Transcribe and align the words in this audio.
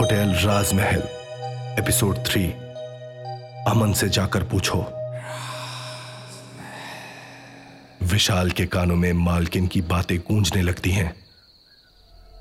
Hotel 0.00 0.32
राजमहल, 0.44 1.02
episode 1.82 2.16
three. 2.16 2.44
अमन 3.66 3.92
से 3.92 4.08
जाकर 4.08 4.42
पूछो। 4.42 4.78
विशाल 8.02 8.50
के 8.50 8.66
कानों 8.66 8.96
में 8.96 9.12
मालकिन 9.12 9.66
की 9.66 9.80
बातें 9.80 10.18
गूंजने 10.18 10.62
लगती 10.62 10.90
हैं। 10.90 11.14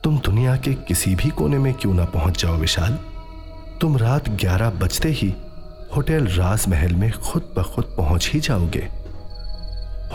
तुम 0.03 0.19
दुनिया 0.19 0.55
के 0.57 0.73
किसी 0.73 1.15
भी 1.15 1.29
कोने 1.29 1.57
में 1.57 1.73
क्यों 1.73 1.93
ना 1.93 2.05
पहुँच 2.05 2.41
जाओ 2.41 2.55
विशाल? 2.55 2.99
तुम 3.81 3.97
रात 3.97 4.29
11 4.29 4.69
बजते 4.69 5.09
ही 5.09 5.33
होटल 5.95 6.27
राजमहल 6.27 6.91
में 6.91 7.11
खुद 7.11 7.53
ब 7.57 7.63
खुद 7.63 7.85
पहुँच 7.97 8.29
ही 8.33 8.39
जाओगे। 8.39 8.89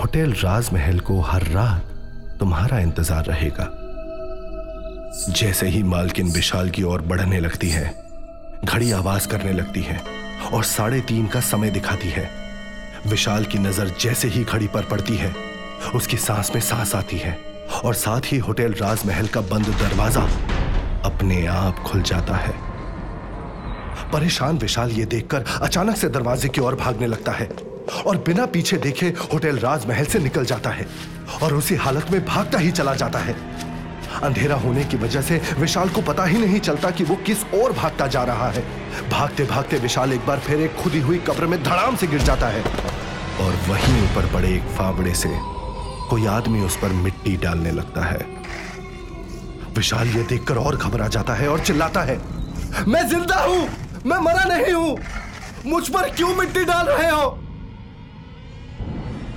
होटल 0.00 0.32
राजमहल 0.32 1.00
को 1.00 1.20
हर 1.20 1.42
रात 1.42 1.82
तुम्हारा 2.40 2.78
इंतज़ार 2.78 3.24
रहेगा। 3.24 3.80
जैसे 5.14 5.66
ही 5.66 5.82
मालकिन 5.82 6.30
विशाल 6.32 6.70
की 6.70 6.82
ओर 6.82 7.02
बढ़ने 7.02 7.38
लगती 7.40 7.68
है, 7.68 7.94
घड़ी 8.64 8.90
आवाज़ 8.92 9.28
करने 9.28 9.52
लगती 9.52 9.82
है 9.82 10.00
और 10.52 10.64
साढ़े 10.64 11.00
तीन 11.00 11.26
का 11.26 11.40
समय 11.40 11.70
दिखाती 11.70 12.08
है। 12.08 12.28
विशाल 13.06 13.44
की 13.44 13.58
नज़र 13.58 13.94
जैसे 14.00 14.28
ही 14.28 14.42
घड़ी 14.44 14.66
पर 14.66 14.84
पड़ती 14.84 15.16
है, 15.16 15.32
उसकी 15.94 16.16
सांस 16.16 16.50
में 16.54 16.60
सांस 16.60 16.94
आती 16.94 17.18
है 17.18 17.38
और 17.84 17.94
साथ 17.94 18.32
ही 18.32 18.38
होटल 18.38 18.72
राजमहल 18.72 19.26
का 19.26 19.40
बंद 19.42 19.66
दरवाज़ा 19.80 20.22
अपने 21.04 21.44
आप 21.46 21.78
खुल 21.78 22.02
जाता 22.02 22.36
है। 22.36 22.54
परेशान 24.12 24.58
विशाल 24.58 24.90
ये 24.90 25.04
देखकर 25.04 25.44
अचानक 25.62 25.96
से 25.96 26.08
दरवाजे 26.08 26.48
की 26.48 26.60
ओर 26.60 26.74
भागने 26.74 27.06
लगता 27.06 27.32
है 27.32 27.48
और 28.06 28.16
बिना 28.16 28.46
पीछे 28.46 28.76
देखे 28.78 29.12
होटल 29.32 29.58
राजमहल 29.58 30.04
से 30.04 30.18
निकल 30.18 30.44
जाता 30.44 30.70
है 30.70 30.86
और 31.42 31.54
उसी 31.54 31.74
हालत 31.76 32.10
में 32.10 32.24
भागता 32.24 32.58
ही 32.58 32.70
चला 32.72 32.94
जाता 32.94 33.18
है। 33.18 33.36
अंधेरा 34.22 34.56
होने 34.56 34.84
की 34.84 34.96
वजह 34.96 35.20
से 35.20 35.40
विशाल 35.58 35.88
को 35.88 36.02
पता 36.02 36.24
ही 36.24 36.38
नहीं 36.38 36.60
चलता 36.60 36.90
कि 36.90 37.04
वो 37.04 37.16
किस 37.16 37.44
ओर 37.54 37.72
भागता 37.72 38.06
जा 38.06 38.22
रहा 38.24 38.50
है। 38.50 38.62
भागते 39.10 39.44
भागते 39.44 39.78
विशाल 39.78 40.12
एक 40.12 40.26
बार 40.26 40.38
फिर 40.38 40.60
एक 40.60 40.74
खुदी 40.74 41.00
हुई 41.00 41.18
कब्र 41.18 41.46
में 41.46 41.62
धड़ाम 41.62 41.96
से 41.96 42.06
गिर 42.06 42.22
जाता 42.22 42.48
है। 42.48 42.62
और 43.40 43.54
वहीं 43.68 44.02
ऊपर 44.04 44.32
बड़े 44.32 44.54
एक 44.54 44.62
फावड़े 44.62 45.14
से 45.14 45.28
कोई 46.10 46.26
आदमी 46.26 46.60
उस 46.60 46.76
पर 46.76 46.88
मिट्टी 46.88 47.36
डालने 47.36 47.70
लगता 47.70 48.04
है। 48.04 48.26
विशाल 49.76 50.08
ये 50.08 50.22
देखकर 50.22 50.56
और 50.56 50.76
घबरा 50.76 51.08
जाता 51.08 51.34
है 51.34 51.48
और 51.48 51.60
चिल्लाता 51.60 52.02
है, 52.02 52.20
मैं 52.88 53.08
ज़िंदा 53.08 53.36
हूँ! 53.36 53.68
मैं 54.06 54.18
मरा 54.18 54.44
नहीं 54.44 54.72
हूँ! 54.72 54.98
मुझ 55.66 55.88
पर 55.88 56.10
क्यों 56.10 56.34
मिट्टी 56.34 56.64
डाल 56.64 56.86
रहे 56.86 57.10
हो? 57.10 57.38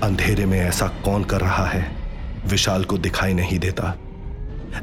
अंधेरे 0.03 0.45
में 0.45 0.59
ऐसा 0.59 0.87
कौन 0.87 1.23
कर 1.23 1.41
रहा 1.41 1.65
है? 1.65 1.95
विशाल 2.47 2.83
को 2.83 2.97
दिखाई 2.97 3.33
नहीं 3.33 3.59
देता। 3.59 3.95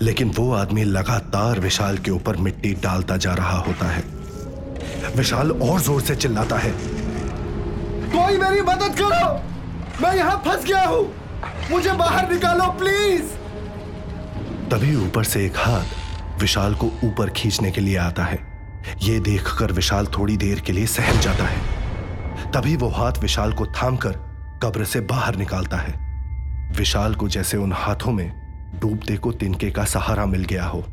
लेकिन 0.02 0.30
वो 0.30 0.52
आदमी 0.52 0.84
लगातार 0.84 1.60
विशाल 1.60 1.98
के 1.98 2.10
ऊपर 2.10 2.36
मिट्टी 2.36 2.72
डालता 2.74 3.16
जा 3.16 3.34
रहा 3.34 3.58
होता 3.58 3.86
है। 3.86 4.02
विशाल 5.16 5.50
और 5.50 5.80
ज़ोर 5.80 6.00
से 6.00 6.16
चिल्लाता 6.16 6.56
है। 6.56 6.70
कोई 8.10 8.38
मेरी 8.38 8.62
मदद 8.62 8.96
करो! 8.98 9.42
मैं 10.02 10.16
यहाँ 10.16 10.42
फंस 10.46 10.64
गया 10.64 10.84
हूँ। 10.84 11.04
मुझे 11.70 11.92
बाहर 11.92 12.30
निकालो 12.32 12.70
प्लीज़ 12.72 13.32
तभी 14.70 14.94
ऊपर 14.96 15.24
से 15.24 15.44
एक 15.46 15.56
हाथ 15.56 16.40
विशाल 16.40 16.74
को 16.74 16.86
ऊपर 17.04 17.30
खींचने 17.30 17.70
के 17.70 17.80
लिए 17.80 17.96
आता 17.96 18.24
है। 18.24 18.38
यह 19.02 19.20
देखकर 19.20 19.72
विशाल 19.72 20.06
थोड़ी 20.06 20.36
देर 20.36 20.60
के 20.60 20.72
लिए 20.72 20.86
सहम 20.86 21.20
जाता 21.20 21.44
है। 21.44 22.50
तभी 22.52 22.76
वो 22.76 22.88
हाथ 22.88 23.12
विशाल 23.12 23.52
को 23.52 23.66
थामकर 23.66 24.12
कब्र 24.62 24.84
से 24.84 25.00
बाहर 25.00 25.36
निकालता 25.36 25.76
है। 25.76 25.94
विशाल 26.76 27.14
को 27.14 27.28
जैसे 27.28 27.56
उन 27.56 27.72
हाथों 27.72 28.12
में 28.12 28.43
डूबते 28.80 29.16
को 29.16 29.32
तिनके 29.32 29.70
का 29.70 29.84
सहारा 29.84 30.26
मिल 30.26 30.44
गया 30.44 30.64
हो। 30.64 30.84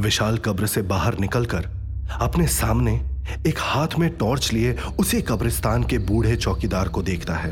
विशाल 0.00 0.38
कब्र 0.38 0.66
से 0.66 0.82
बाहर 0.82 1.18
निकलकर 1.18 1.68
अपने 2.20 2.46
सामने 2.46 2.94
एक 3.46 3.58
हाथ 3.58 3.88
में 3.98 4.10
टॉर्च 4.10 4.52
लिए 4.52 4.72
उसी 4.72 5.22
कब्रिस्तान 5.22 5.84
के 5.84 5.98
बूढ़े 5.98 6.36
चौकीदार 6.36 6.88
को 6.88 7.02
देखता 7.02 7.34
है। 7.34 7.50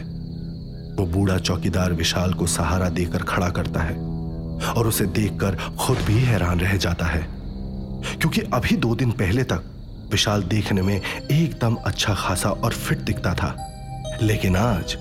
वो 0.98 1.06
बूढ़ा 1.06 1.38
चौकीदार 1.38 1.92
विशाल 1.92 2.34
को 2.34 2.46
सहारा 2.46 2.88
देकर 2.88 3.22
खड़ा 3.22 3.48
करता 3.48 3.80
है 3.80 3.96
और 4.72 4.86
उसे 4.86 5.06
देखकर 5.06 5.54
खुद 5.54 5.98
भी 5.98 6.18
हैरान 6.18 6.60
रह 6.60 6.76
जाता 6.76 7.06
है। 7.06 7.26
क्योंकि 8.20 8.40
अभी 8.40 8.76
दो 8.76 8.94
दिन 8.94 9.10
पहले 9.10 9.44
तक 9.44 9.64
विशाल 10.12 10.42
देखने 10.42 10.82
में 10.82 11.00
एकदम 11.32 11.74
अच्छा 11.74 12.14
खासा 12.14 12.50
और 12.50 12.72
फिट 12.72 12.98
दिखता 12.98 13.34
था। 13.34 13.56
लेकिन 14.22 14.56
आज 14.56 14.96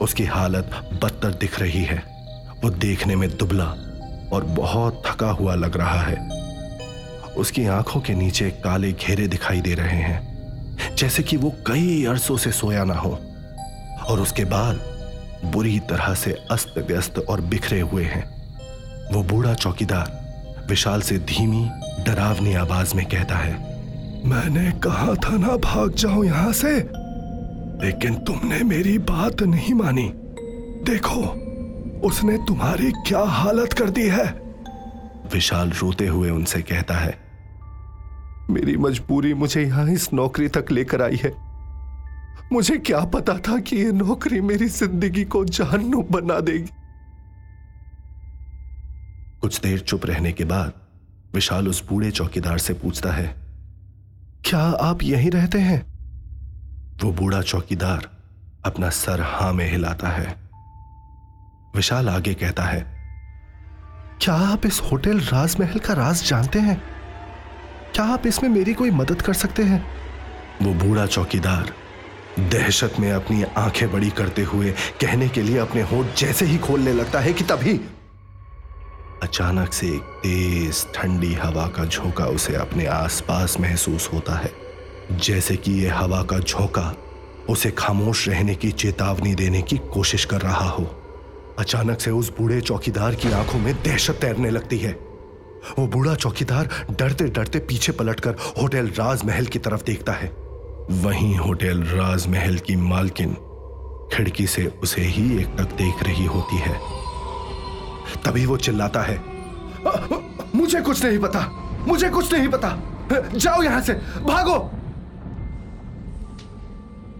उसकी 0.00 0.24
हालत 0.24 0.90
बदतर 1.02 1.30
दिख 1.30 1.60
रही 1.60 1.84
है। 1.84 2.02
वो 2.64 2.70
देखने 2.70 3.16
में 3.16 3.36
दुबला 3.36 3.74
और 4.32 4.44
बहुत 4.44 5.02
थका 5.06 5.30
हुआ 5.30 5.54
लग 5.54 5.76
रहा 5.76 6.00
है। 6.00 6.16
उसकी 7.36 7.66
आँखों 7.66 8.00
के 8.00 8.14
नीचे 8.14 8.50
काले 8.64 8.92
घेरे 8.92 9.26
दिखाई 9.28 9.60
दे 9.60 9.74
रहे 9.74 9.96
हैं, 9.96 10.96
जैसे 10.96 11.22
कि 11.22 11.36
वो 11.36 11.52
कई 11.66 12.04
अरसों 12.04 12.36
से 12.36 12.52
सोया 12.52 12.84
ना 12.84 12.94
हो। 12.94 13.18
और 14.08 14.20
उसके 14.20 14.44
बाल 14.44 14.80
बुरी 15.44 15.78
तरह 15.80 16.14
से 16.14 16.36
अस्त 16.50 16.78
व्यस्त 16.78 17.18
और 17.18 17.40
बिखरे 17.40 17.80
हुए 17.80 18.04
हैं। 18.04 18.24
वो 19.12 19.22
बूढ़ा 19.22 19.54
चौकीदार 19.54 20.18
विशाल 20.68 21.00
से 21.00 21.18
धीमी, 21.18 21.68
डरावनी 22.04 22.54
आवाज़ 22.54 22.94
में 22.96 23.04
कहता 23.06 23.36
है, 23.36 23.52
मैंने 24.26 24.70
कहा 24.80 25.14
था 25.14 25.36
ना 25.36 25.56
भाग 25.56 25.94
जाओ 25.94 26.22
यहाँ 26.24 26.52
से, 26.52 26.74
लेकिन 27.84 28.14
तुमने 28.18 28.62
मेरी 28.64 28.96
बात 28.98 29.42
नहीं 29.42 29.74
मानी। 29.74 30.10
देखो 30.84 31.22
उसने 32.04 32.36
तुम्हारी 32.38 32.90
क्या 33.06 33.22
हालत 33.30 33.72
कर 33.72 33.90
दी 33.90 34.08
है? 34.08 34.26
विशाल 35.32 35.70
रोते 35.72 36.06
हुए 36.06 36.30
उनसे 36.30 36.62
कहता 36.62 36.94
है 36.94 37.18
मेरी 38.50 38.76
मजबूरी 38.76 39.32
मुझे 39.34 39.62
यहाँ 39.62 39.86
इस 39.90 40.12
नौकरी 40.12 40.48
तक 40.48 40.70
लेकर 40.70 41.02
आई 41.02 41.16
है। 41.16 41.32
मुझे 42.52 42.76
क्या 42.78 43.00
पता 43.06 43.36
था 43.38 43.58
कि 43.58 43.76
यह 43.76 43.92
नौकरी 43.92 44.40
मेरी 44.40 44.68
ज़िंदगी 44.68 45.24
को 45.24 45.44
जहन्नुम 45.44 46.04
बना 46.10 46.38
देगी। 46.40 46.70
कुछ 49.40 49.60
देर 49.60 49.78
चुप 49.78 50.06
रहने 50.06 50.32
के 50.32 50.44
बाद 50.44 50.72
विशाल 51.34 51.68
उस 51.68 51.84
बूढ़े 51.88 52.10
चौकीदार 52.10 52.58
से 52.58 52.74
पूछता 52.74 53.12
है 53.12 53.26
क्या 54.44 54.60
आप 54.82 55.02
यहीं 55.02 55.30
रहते 55.30 55.58
हैं? 55.58 55.80
वो 57.02 57.12
बूढ़ा 57.12 57.42
चौकीदार 57.42 58.10
अपना 58.64 58.90
सर 58.90 59.20
हाँ 59.22 59.52
में 59.52 59.70
हिलाता 59.70 60.08
है। 60.08 60.49
विशाल 61.76 62.08
आगे 62.08 62.34
कहता 62.34 62.62
है, 62.62 62.80
क्या 64.22 64.34
आप 64.34 64.66
इस 64.66 64.80
होटल 64.80 65.20
राजमहल 65.20 65.78
का 65.78 65.94
राज 65.94 66.22
जानते 66.24 66.58
हैं? 66.58 66.82
क्या 67.94 68.04
आप 68.04 68.26
इसमें 68.26 68.50
मेरी 68.50 68.74
कोई 68.74 68.90
मदद 68.90 69.22
कर 69.22 69.32
सकते 69.32 69.62
हैं? 69.62 69.84
वो 70.62 70.72
बूढ़ा 70.74 71.06
चौकीदार 71.06 71.72
दहशत 72.40 72.94
में 73.00 73.12
अपनी 73.12 73.42
आँखें 73.42 73.92
बड़ी 73.92 74.10
करते 74.10 74.42
हुए 74.42 74.70
कहने 75.00 75.28
के 75.28 75.42
लिए 75.42 75.58
अपने 75.58 75.82
होठ 75.82 76.06
जैसे 76.16 76.46
ही 76.46 76.58
खोलने 76.58 76.92
लगता 76.92 77.20
है 77.20 77.32
कि 77.32 77.44
तभी 77.44 77.80
अचानक 79.22 79.72
से 79.72 79.86
एक 79.86 80.20
तेज 80.22 80.86
ठंडी 80.94 81.34
हवा 81.34 81.66
का 81.66 81.84
झोंका 81.84 82.24
उसे 82.24 82.54
अपने 82.54 82.86
आसपास 82.86 83.60
महसूस 83.60 84.10
होता 84.12 84.34
है। 84.34 84.52
जैसे 85.12 85.56
कि 85.56 85.72
यह 85.72 85.98
हवा 85.98 86.22
का 86.22 86.38
झोंका 86.38 86.94
उसे 87.48 87.70
खामोश 87.70 88.28
रहने 88.28 88.54
की 88.54 88.70
चेतावनी 88.70 89.34
देने 89.34 89.62
की 89.62 89.76
कोशिश 89.76 90.24
कर 90.24 90.40
रहा 90.40 90.68
हो। 90.68 90.99
अचानक 91.58 92.00
से 92.00 92.10
उस 92.10 92.32
बूढ़े 92.38 92.60
चौकीदार 92.60 93.14
की 93.14 93.32
आँखों 93.32 93.58
में 93.58 93.74
दहशत 93.74 94.18
तैरने 94.20 94.50
लगती 94.50 94.78
है। 94.78 94.92
वो 95.78 95.86
बूढ़ा 95.86 96.14
चौकीदार 96.14 96.68
डरते 96.90 97.24
डरते 97.28 97.58
पीछे 97.58 97.92
पलटकर 97.92 98.36
होटल 98.60 98.88
राजमहल 98.98 99.46
की 99.46 99.58
तरफ़ 99.58 99.84
देखता 99.84 100.12
है। 100.12 100.28
वहीं 101.00 101.36
होटल 101.36 101.82
राजमहल 101.82 102.58
की 102.58 102.76
मालकिन 102.76 103.34
खिड़की 104.12 104.46
से 104.46 104.66
उसे 104.82 105.02
ही 105.02 105.24
एकटक 105.38 105.76
देख 105.76 106.02
रही 106.02 106.24
होती 106.26 106.58
है। 106.58 106.78
तभी 108.24 108.46
वो 108.46 108.56
चिल्लाता 108.56 109.02
है 109.02 109.18
मुझे 110.54 110.80
कुछ 110.80 111.04
नहीं 111.04 111.18
पता, 111.18 111.40
मुझे 111.86 112.08
कुछ 112.08 112.32
नहीं 112.32 112.48
पता। 112.48 112.76
जाओ 113.34 113.62
यहाँ 113.62 113.80
से, 113.80 113.92
भागो! 114.24 114.56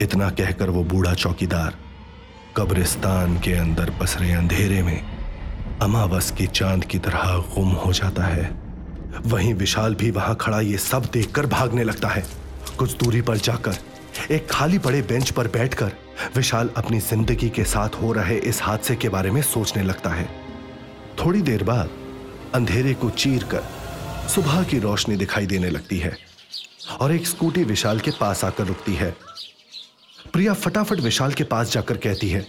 इतना 0.02 0.28
कहकर 0.30 0.70
वो 0.70 0.82
बूढ़ा 0.84 1.14
चौकीदार 1.14 1.74
कब्रिस्तान 2.56 3.38
के 3.38 3.52
अंदर 3.52 3.90
पसरे 4.00 4.30
अंधेरे 4.32 4.82
में 4.82 5.00
अमावस 5.82 6.30
की 6.30 6.46
चाँद 6.46 6.84
की 6.84 6.98
तरह 6.98 7.36
गुम 7.54 7.68
हो 7.74 7.92
जाता 7.92 8.24
है। 8.24 8.50
वहीं 9.26 9.52
विशाल 9.54 9.94
भी 9.94 10.10
वहाँ 10.10 10.34
खड़ा, 10.40 10.60
ये 10.60 10.78
सब 10.78 11.04
देखकर 11.12 11.46
भागने 11.46 11.84
लगता 11.84 12.08
है। 12.08 12.24
कुछ 12.78 12.96
दूरी 12.96 13.20
पर 13.20 13.36
जाकर, 13.36 13.76
एक 14.30 14.50
खाली 14.50 14.78
पड़े 14.78 15.02
बेंच 15.02 15.30
पर 15.30 15.48
बैठकर, 15.48 15.92
विशाल 16.36 16.70
अपनी 16.76 17.00
ज़िंदगी 17.00 17.48
के 17.48 17.64
साथ 17.64 18.02
हो 18.02 18.12
रहे 18.12 18.36
इस 18.40 18.62
हादसे 18.62 18.96
के 18.96 19.08
बारे 19.08 19.30
में 19.30 19.42
सोचने 19.42 19.82
लगता 19.82 20.10
है। 20.10 20.28
थोड़ी 21.24 21.42
देर 21.42 21.64
बाद, 21.64 21.90
अंधेरे 22.54 22.94
को 22.94 23.10
चीर 23.10 23.44
कर 23.44 23.62
सुबह 24.28 24.62
की 24.62 24.78
रोशनी 24.78 25.16
दिखाई 25.16 25.46
देने 25.46 25.70
लगती 25.70 25.98
है 25.98 26.16
और 27.00 27.12
एक 27.12 27.26
स्कूटी 27.26 27.64
विशाल 27.64 28.00
के 28.00 28.10
पास 28.10 28.44
आकर 28.44 28.66
रुकती 28.66 28.94
है। 28.94 29.14
प्रिया 30.32 30.52
फटाफट 30.54 31.00
विशाल 31.00 31.32
के 31.32 31.44
पास 31.44 31.72
जाकर 31.72 31.96
कहती 31.96 32.28
है, 32.30 32.40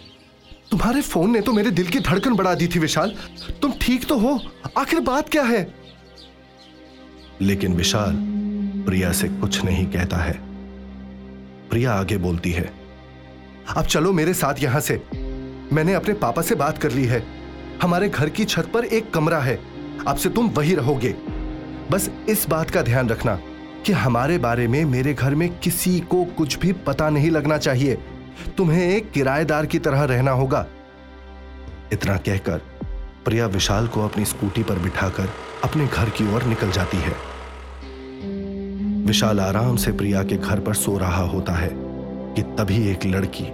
तुम्हारे 0.72 1.02
फ़ोन 1.02 1.32
ने 1.32 1.42
तो 1.42 1.54
मेरे 1.54 1.72
दिल 1.72 1.88
की 1.88 2.00
धड़कन 2.00 2.34
बढ़ा 2.34 2.54
दी 2.54 2.68
थी, 2.68 2.80
विशाल। 2.80 3.16
तुम 3.62 3.74
ठीक 3.82 4.06
तो 4.06 4.18
हो? 4.18 4.40
आखिर 4.78 5.00
बात 5.00 5.30
क्या 5.30 5.44
है? 5.44 5.74
लेकिन 7.42 7.74
विशाल 7.74 8.16
प्रिया 8.86 9.12
से 9.12 9.28
कुछ 9.30 9.64
नहीं 9.64 9.86
कहता 9.86 10.18
है। 10.18 10.34
प्रिया 11.70 11.94
आगे 11.94 12.18
बोलती 12.18 12.52
है, 12.52 12.72
अब 13.78 13.86
चलो 13.86 14.12
मेरे 14.12 14.34
साथ 14.34 14.64
यहाँ 14.64 14.82
से। 14.82 15.02
मैंने 15.74 15.94
अपने 15.94 16.14
पापा 16.14 16.42
से 16.42 16.56
बात 16.56 16.78
कर 16.78 16.92
ली 16.92 17.06
है। 17.06 17.24
हमारे 17.82 18.10
घर 18.10 18.30
की 18.30 18.46
छत 18.46 18.72
पर 18.74 18.86
एक 18.86 19.12
कमरा 19.14 19.40
है। 19.40 19.60
अब 20.08 20.16
से 20.16 20.30
तुम 20.30 20.50
वही 20.50 20.76
रहोगे। 20.76 21.16
बस 21.92 22.10
इस 22.30 22.48
बात 22.50 22.70
का 22.70 22.82
ध्यान 22.82 23.10
रखना। 23.10 23.40
कि 23.86 23.94
हमारे 23.94 24.38
बारे 24.38 24.68
में 24.68 24.86
मेरे 24.86 25.14
घर 25.14 25.36
में 25.36 25.60
किसी 25.60 26.00
को 26.00 26.24
कुछ 26.24 26.60
भी 26.60 26.74
पता 26.74 27.10
नहीं 27.10 27.32
लगना 27.32 27.58
चाहिए। 27.58 27.98
तुम्हें 28.58 28.84
एक 28.84 29.12
किराएदार 29.12 29.66
की 29.66 29.80
तरह 29.80 30.04
रहना 30.04 30.32
होगा। 30.32 30.66
इतना 31.94 32.18
कहकर 32.18 32.62
प्रिया 33.26 33.46
विशाल 33.46 33.88
को 33.88 34.06
अपनी 34.06 34.26
स्कूटी 34.26 34.64
पर 34.64 34.80
बिठाकर 34.80 35.30
अपने 35.64 35.88
घर 35.88 36.10
की 36.10 36.34
ओर 36.34 36.44
निकल 36.44 36.72
जाती 36.72 36.98
है। 36.98 37.16
विशाल 39.06 39.40
आराम 39.40 39.76
से 39.76 39.92
प्रिया 39.92 40.24
के 40.24 40.36
घर 40.36 40.60
पर 40.60 40.74
सो 40.74 40.98
रहा 40.98 41.24
होता 41.24 41.54
है 41.54 41.70
कि 42.36 42.42
तभी 42.42 42.88
एक 42.90 43.06
लड़की 43.06 43.46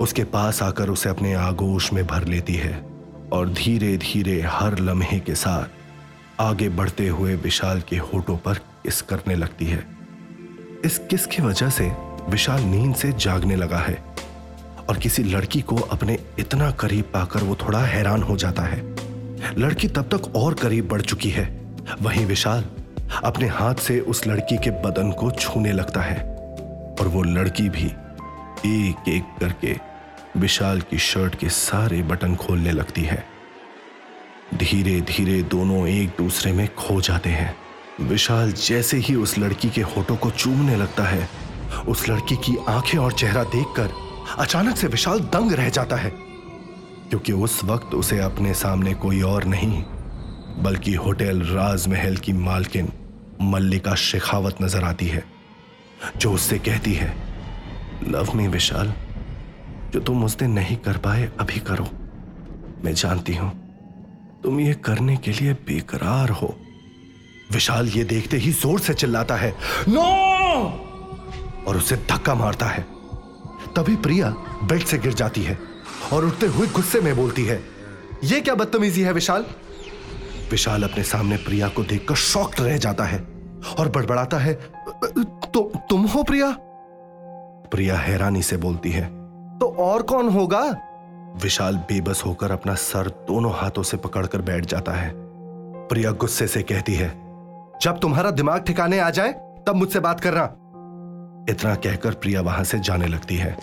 उसके 0.00 0.24
पास 0.24 0.62
आकर 0.62 0.90
उसे 0.90 1.08
अपने 1.08 1.34
आगोश 1.34 1.92
में 1.92 2.06
भर 2.06 2.24
लेती 2.24 2.54
है 2.54 2.86
और 3.32 3.48
धीरे 3.48 3.96
धीरे 3.96 4.40
हर 4.40 4.78
लम्हे 4.78 5.18
के 5.20 5.34
साथ 5.34 5.64
आगे 6.40 6.68
बढ़ते 6.68 7.08
हुए 7.08 7.34
विशाल 7.34 7.80
के 7.80 7.96
होठों 7.96 8.36
पर 8.36 8.58
किस 8.82 9.02
करने 9.02 9.34
लगती 9.34 9.66
है। 9.66 9.86
इस 10.84 10.98
किस 10.98 11.26
की 11.26 11.42
वजह 11.42 11.70
से 11.70 11.92
विशाल 12.28 12.60
नींद 12.60 12.94
से 12.94 13.12
जागने 13.12 13.56
लगा 13.56 13.78
है? 13.78 14.04
और 14.88 14.98
किसी 14.98 15.22
लड़की 15.22 15.60
को 15.60 15.76
अपने 15.76 16.18
इतना 16.38 16.70
करीब 16.70 17.04
पाकर 17.04 17.42
वो 17.42 17.54
थोड़ा 17.54 17.78
हैरान 17.78 18.22
हो 18.22 18.36
जाता 18.36 18.62
है। 18.62 18.96
लड़की 19.58 19.88
तब 19.88 20.02
तक 20.02 20.36
और 20.36 20.54
करीब 20.54 20.88
बढ़ 20.88 21.00
चुकी 21.00 21.30
है। 21.30 21.60
वहीं 22.02 22.26
विशाल 22.26 22.64
अपने 23.24 23.46
हाथ 23.46 23.74
से 23.74 24.00
उस 24.00 24.26
लड़की 24.26 24.58
के 24.58 24.70
बदन 24.70 25.12
को 25.12 25.30
छूने 25.30 25.72
लगता 25.72 26.00
है। 26.00 26.22
और 27.00 27.08
वो 27.08 27.22
लड़की 27.22 27.68
भी 27.68 27.86
एक 28.66 29.08
एक 29.08 29.22
करके 29.40 29.76
विशाल 30.36 30.80
की 30.80 30.98
शर्ट 30.98 31.34
के 31.34 31.48
सारे 31.48 32.02
बटन 32.02 32.36
खोलने 32.36 32.72
लगती 32.72 33.02
है। 33.02 33.24
धीरे 34.54 35.00
धीरे 35.00 35.42
दोनों 35.42 35.88
एक 35.88 36.08
दूसरे 36.08 36.52
में 36.52 36.74
खो 36.74 37.00
जाते 37.00 37.30
हैं। 37.30 37.56
विशाल 38.02 38.52
जैसे 38.52 38.96
ही 38.96 39.14
उस 39.14 39.36
लड़की 39.38 39.70
के 39.70 39.80
होठों 39.86 40.16
को 40.16 40.30
चूमने 40.30 40.76
लगता 40.76 41.04
है, 41.04 41.28
उस 41.88 42.08
लड़की 42.08 42.36
की 42.36 42.56
आँखें 42.68 42.98
और 42.98 43.12
चेहरा 43.12 43.44
देखकर 43.44 43.90
अचानक 44.38 44.76
से 44.76 44.86
विशाल 44.86 45.20
दंग 45.34 45.52
रह 45.52 45.68
जाता 45.68 45.96
है, 45.96 46.10
क्योंकि 46.10 47.32
उस 47.32 47.62
वक्त 47.64 47.94
उसे 47.94 48.18
अपने 48.18 48.54
सामने 48.54 48.94
कोई 48.94 49.20
और 49.22 49.44
नहीं, 49.44 49.82
बल्कि 50.62 50.94
होटल 50.94 51.40
राजमहल 51.46 52.16
की 52.16 52.32
मालकिन 52.32 52.92
मल्लिका 53.42 53.94
शेखावत 53.94 54.62
नज़र 54.62 54.84
आती 54.84 55.06
है, 55.06 55.24
जो 56.16 56.32
उससे 56.32 56.58
कहती 56.58 56.92
है, 56.94 57.12
लव 58.08 58.34
मी 58.34 58.46
विशाल, 58.48 58.92
जो 59.92 60.00
तुम 60.00 60.24
उस 60.24 60.36
दिन 60.38 60.50
नहीं 60.50 60.76
कर 60.76 60.96
पाए, 60.96 61.30
अभी 61.40 61.60
करो। 61.60 61.88
मैं 62.84 62.94
जानती 62.94 63.34
हूँ, 63.34 63.52
तुम 64.42 64.60
ये 64.60 64.74
करने 64.74 65.16
के 65.16 65.32
लिए 65.32 65.52
बेकरार 65.66 66.30
हो। 66.30 66.54
विशाल 67.52 67.88
ये 67.88 68.04
देखते 68.04 68.36
ही 68.36 68.50
ज़ोर 68.52 68.80
से 68.80 68.94
चिल्लाता 68.94 69.36
है, 69.36 69.54
नो! 69.88 70.02
और 71.68 71.76
उसे 71.76 71.96
धक्का 72.10 72.34
मारता 72.34 72.66
है। 72.66 72.82
तभी 73.76 73.96
प्रिया 73.96 74.30
बेड 74.64 74.84
से 74.84 74.98
गिर 74.98 75.14
जाती 75.14 75.42
है 75.42 75.58
और 76.12 76.24
उठते 76.24 76.46
हुए 76.46 76.66
गुस्से 76.66 77.00
में 77.00 77.14
बोलती 77.16 77.44
है 77.44 77.60
यह 78.24 78.40
क्या 78.40 78.54
बदतमीजी 78.54 79.02
है 79.02 79.12
विशाल? 79.12 79.44
विशाल 80.50 80.82
अपने 80.82 81.02
सामने 81.04 81.36
प्रिया 81.36 81.68
को 81.68 81.82
देखकर 81.84 82.14
शॉक्ड 82.14 82.60
रह 82.60 82.76
जाता 82.76 83.04
है 83.04 83.18
और 83.78 83.88
बड़बड़ाता 83.88 84.38
है 84.38 84.54
तो 84.54 85.72
तुम 85.90 86.06
हो 86.06 86.22
प्रिया? 86.22 86.50
प्रिया 87.70 87.96
हैरानी 87.96 88.42
से 88.42 88.56
बोलती 88.56 88.90
है 88.90 89.06
तो 89.58 89.74
और 89.80 90.02
कौन 90.02 90.28
होगा? 90.28 90.62
विशाल 91.42 91.76
बेबस 91.88 92.22
होकर 92.26 92.50
अपना 92.50 92.74
सर 92.74 93.08
दोनों 93.28 93.52
हाथों 93.54 93.82
से 93.82 93.96
पकड़कर 93.96 94.42
बैठ 94.42 94.66
जाता 94.66 94.92
है। 94.92 95.12
प्रिया 95.88 96.10
गुस्से 96.12 96.46
से 96.46 96.62
कहती 96.62 96.94
है 96.94 97.08
जब 97.82 97.98
तुम्हारा 97.98 98.30
दिमाग 98.30 98.62
ठिकाने 98.62 98.98
आ 98.98 99.10
जाए, 99.10 99.32
तब 99.66 99.74
मुझसे 99.74 100.00
बात 100.00 100.20
करना। 100.20 100.42
इतना 101.48 101.74
कहकर 101.74 102.14
प्रिया 102.14 102.40
वहाँ 102.40 102.64
से 102.64 102.78
जाने 102.78 103.06
लगती 103.06 103.36
है। 103.36 103.56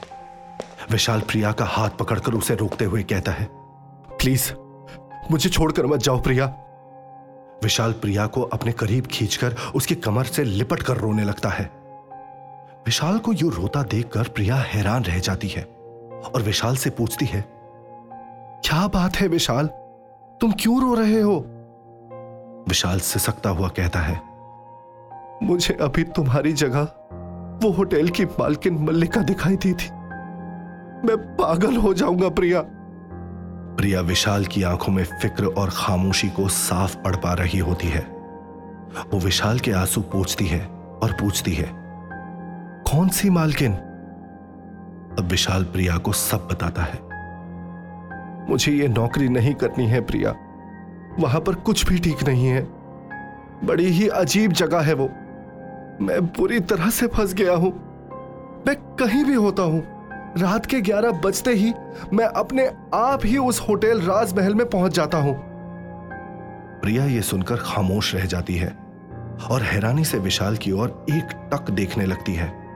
विशाल 0.92 1.22
प्रिया 1.22 1.52
का 1.52 1.66
हाथ 1.66 1.90
पकड़कर 1.90 2.34
उसे 2.34 2.56
रोकते 2.56 2.86
हुए 2.86 3.04
कहता 3.04 3.32
है, 3.32 3.48
प्लीज़, 4.12 4.52
मुझे 5.32 5.50
छोड़कर 5.50 5.86
मत 5.86 6.00
जाओ 6.00 6.22
प्रिया। 6.22 6.46
विशाल 7.64 7.92
प्रिया 7.92 8.26
को 8.28 8.42
अपने 8.44 8.72
करीब 8.72 9.08
खींचकर 9.08 9.56
उसकी 9.76 9.96
कमर 9.96 10.24
से 10.24 10.44
लिपट 10.44 10.84
कर 10.84 10.98
रोने 10.98 11.24
लगता 11.24 11.50
है। 11.50 11.70
विशाल 12.86 13.18
को 13.20 13.34
यूँ 13.34 13.52
रोता 13.52 13.84
देखकर 13.84 14.28
प्रिया 14.28 14.56
हैरान 14.56 15.04
रह 15.04 15.20
जाती 15.20 15.48
है 15.48 15.64
और 15.64 16.42
विशाल 16.42 16.76
से 16.76 16.90
पूछती 16.90 17.26
है, 17.26 17.42
क्या 18.66 18.88
बात 18.88 19.16
है 19.16 19.28
विशाल? 19.28 19.68
तुम 20.42 20.52
क्यों 20.52 20.82
रो 20.82 20.94
रहे 20.94 21.22
हो? 21.22 21.46
विशाल 22.68 23.00
सिसकता 23.00 23.50
हुआ 23.50 23.68
कहता 23.70 24.00
है, 24.00 24.22
मुझे 25.44 25.74
अभी 25.82 26.04
तुम्हारी 26.16 26.54
जगह 26.54 26.88
वो 27.64 27.72
होटल 27.72 28.10
की 28.10 28.26
मालकिन 28.26 28.78
मल्लिका 28.84 29.22
दिखाई 29.22 29.56
दी 29.56 29.74
थी। 29.74 29.90
मैं 31.06 31.18
पागल 31.36 31.76
हो 31.76 31.94
जाऊँगा, 31.94 32.30
प्रिया। 32.30 32.62
प्रिया 33.78 34.02
विशाल 34.02 34.46
की 34.46 34.64
आँखों 34.64 34.94
में 34.94 35.04
फ़िक्र 35.04 35.46
और 35.54 35.70
खामोशी 35.70 36.30
को 36.30 36.48
साफ़ 36.50 36.96
पढ़ 36.98 37.16
पा 37.16 37.34
रही 37.34 37.60
होती 37.60 37.88
है। 37.88 38.02
वो 39.14 39.20
विशाल 39.20 39.60
के 39.60 39.72
आँसू 39.72 40.02
पूछती 40.12 40.46
है 40.46 40.60
और 41.04 41.12
पूछती 41.12 41.54
है, 41.54 41.70
कौन 42.84 43.10
सी 43.10 43.30
मालकिन? 43.30 43.74
अब 43.74 45.28
विशाल 45.32 45.64
प्रिया 45.64 45.98
को 45.98 46.12
सब 46.14 46.48
बताता 46.52 46.84
है, 46.84 47.00
मुझे 48.50 48.72
ये 48.72 48.88
नौकरी 48.88 49.30
नहीं 49.30 49.54
करनी 49.54 49.88
है, 49.88 50.02
प्रिया। 50.02 50.34
वहाँ 51.20 51.42
पर 51.42 51.56
कुछ 51.56 51.90
भी 51.90 52.00
ठीक 52.00 52.24
नहीं 52.24 52.48
है। 52.48 52.68
बड़ी 53.66 53.86
ही 53.86 54.08
अजीब 54.08 54.52
जगह 54.52 54.82
है 54.82 54.94
वो। 54.94 55.10
मैं 56.02 56.28
बुरी 56.28 56.60
तरह 56.60 56.90
से 56.90 57.08
फंस 57.08 57.34
गया 57.34 57.54
हूँ। 57.54 57.72
मैं 58.68 58.96
कहीं 58.96 59.26
भी 59.26 59.34
होता 59.34 59.64
हूँ। 59.64 59.98
रात 60.38 60.66
के 60.66 60.82
ग्यारह 60.82 61.12
बजते 61.12 61.54
ही 61.54 61.74
मैं 62.14 62.26
अपने 62.26 62.72
आप 62.94 63.26
ही 63.26 63.38
उस 63.38 63.60
होटल 63.60 64.02
राजमहल 64.02 64.56
में 64.56 64.70
पहुँच 64.70 64.94
जाता 64.94 65.18
हूँ। 65.18 65.36
प्रिया 66.82 67.06
यह 67.06 67.22
सुनकर 67.22 67.56
खामोश 67.56 68.16
रह 68.16 68.26
जाती 68.26 68.56
है 68.56 68.78
और 69.52 69.62
हैरानी 69.62 70.06
से 70.06 70.18
विशाल 70.18 70.58
की 70.58 70.72
ओर 70.72 71.06
एक 71.10 71.50
टक 71.54 71.72
देखने 71.72 72.06
लगती 72.06 72.34
है। 72.34 72.68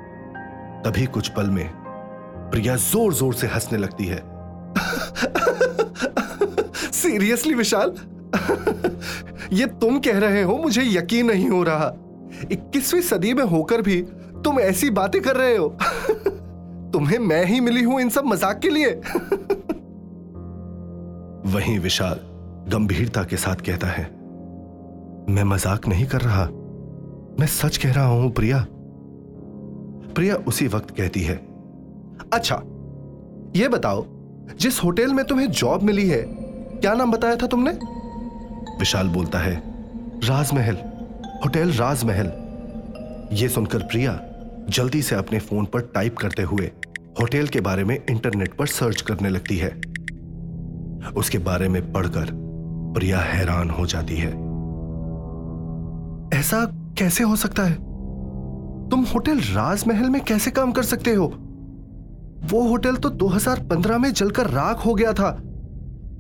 तभी 0.83 1.05
कुछ 1.05 1.27
पल 1.27 1.49
में 1.49 1.69
प्रिया 2.51 2.75
ज़ोर 2.75 3.13
ज़ोर 3.13 3.33
से 3.33 3.47
हंसने 3.47 3.77
लगती 3.77 4.05
है। 4.05 4.23
सीरियसली 6.91 7.53
विशाल 7.53 7.93
ये 9.53 9.65
तुम 9.65 9.99
कह 9.99 10.17
रहे 10.19 10.41
हो, 10.43 10.57
मुझे 10.57 10.83
यकीन 10.83 11.25
नहीं 11.25 11.49
हो 11.49 11.63
रहा। 11.63 11.93
इक्कीसवीं 12.51 13.01
सदी 13.01 13.33
में 13.33 13.43
होकर 13.43 13.81
भी 13.81 14.01
तुम 14.43 14.59
ऐसी 14.59 14.89
बातें 14.89 15.21
कर 15.21 15.35
रहे 15.35 15.55
हो। 15.57 15.67
तुम्हें 16.93 17.19
मैं 17.19 17.45
ही 17.45 17.59
मिली 17.59 17.83
हूँ 17.83 17.99
इन 18.01 18.09
सब 18.09 18.25
मज़ाक 18.25 18.59
के 18.59 18.69
लिए। 18.69 18.89
वहीं 21.45 21.79
विशाल 21.79 22.19
गंभीरता 22.69 23.23
के 23.23 23.37
साथ 23.37 23.55
कहता 23.55 23.87
है, 23.87 24.03
मैं 25.29 25.43
मज़ाक 25.43 25.87
नहीं 25.87 26.05
कर 26.05 26.21
रहा। 26.21 26.45
मैं 27.39 27.47
सच 27.47 27.77
कह 27.77 27.93
रहा 27.93 28.05
हूँ, 28.05 28.31
प्रिया। 28.31 28.65
प्रिया 30.15 30.35
उसी 30.47 30.67
वक्त 30.67 30.89
कहती 30.97 31.21
है 31.21 31.35
अच्छा 32.33 32.55
यह 33.55 33.69
बताओ, 33.69 34.05
जिस 34.59 34.83
होटल 34.83 35.13
में 35.13 35.25
तुम्हें 35.25 35.51
जॉब 35.51 35.83
मिली 35.83 36.07
है, 36.07 36.23
क्या 36.81 36.93
नाम 36.93 37.11
बताया 37.11 37.35
था 37.35 37.47
तुमने? 37.47 37.71
विशाल 38.81 39.07
बोलता 39.07 39.39
है, 39.39 39.63
राजमहल, 40.23 40.75
होटल 41.45 41.71
राजमहल। 41.71 42.31
यह 43.33 43.47
सुनकर 43.47 43.79
प्रिया 43.79 44.19
जल्दी 44.69 45.01
से 45.01 45.15
अपने 45.15 45.39
फ़ोन 45.39 45.65
पर 45.65 45.81
टाइप 45.81 46.17
करते 46.17 46.41
हुए 46.41 46.71
होटल 47.21 47.47
के 47.47 47.61
बारे 47.61 47.83
में 47.83 48.03
इंटरनेट 48.09 48.53
पर 48.53 48.67
सर्च 48.67 49.01
करने 49.01 49.29
लगती 49.29 49.57
है। 49.57 49.69
उसके 51.11 51.37
बारे 51.37 51.69
में 51.69 51.91
पढ़कर 51.91 52.29
प्रिया 52.93 53.19
हैरान 53.19 53.69
हो 53.69 53.85
जाती 53.85 54.15
है। 54.15 54.31
ऐसा 56.39 56.65
कैसे 56.97 57.23
हो 57.23 57.35
सकता 57.35 57.63
है? 57.63 57.73
तुम 58.89 59.05
होटल 59.13 59.37
राजमहल 59.37 60.09
में 60.09 60.23
कैसे 60.23 60.51
काम 60.51 60.71
कर 60.71 60.83
सकते 60.83 61.13
हो? 61.13 61.25
वो 62.51 62.67
होटल 62.67 62.95
तो 62.95 63.09
2015 63.09 63.97
में 63.97 64.13
जलकर 64.13 64.47
राख 64.47 64.85
हो 64.85 64.93
गया 64.93 65.13
था। 65.13 65.41